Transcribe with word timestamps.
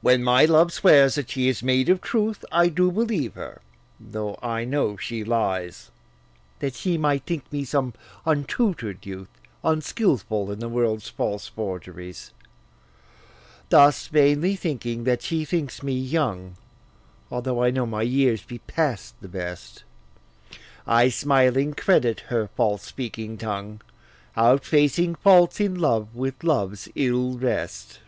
When 0.00 0.24
my 0.24 0.46
love 0.46 0.72
swears 0.72 1.14
that 1.14 1.30
she 1.30 1.46
is 1.48 1.62
made 1.62 1.88
of 1.88 2.00
truth, 2.00 2.44
I 2.50 2.68
do 2.68 2.90
believe 2.90 3.34
her, 3.34 3.60
though 4.00 4.36
I 4.42 4.64
know 4.64 4.96
she 4.96 5.22
lies, 5.22 5.92
That 6.58 6.74
she 6.74 6.98
might 6.98 7.24
think 7.24 7.52
me 7.52 7.64
some 7.64 7.94
untutor'd 8.26 9.06
youth, 9.06 9.28
Unskilful 9.62 10.50
in 10.50 10.58
the 10.58 10.68
world's 10.68 11.08
false 11.08 11.46
forgeries, 11.46 12.32
Thus 13.68 14.08
vainly 14.08 14.56
thinking 14.56 15.04
that 15.04 15.22
she 15.22 15.44
thinks 15.44 15.84
me 15.84 15.94
young, 15.96 16.56
Although 17.30 17.62
I 17.62 17.70
know 17.70 17.86
my 17.86 18.02
years 18.02 18.42
be 18.42 18.58
past 18.58 19.14
the 19.20 19.28
best, 19.28 19.84
I 20.84 21.10
smiling 21.10 21.74
credit 21.74 22.18
her 22.26 22.48
false 22.56 22.82
speaking 22.82 23.38
tongue, 23.38 23.82
Outfacing 24.36 25.14
faults 25.16 25.60
in 25.60 25.76
love 25.76 26.16
with 26.16 26.42
love's 26.42 26.88
ill 26.96 27.38
rest. 27.38 28.00